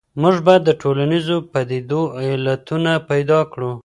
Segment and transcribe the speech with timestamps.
[0.21, 2.01] موږ بايد د ټولنيزو پديدو
[2.31, 3.71] علتونه پيدا کړو.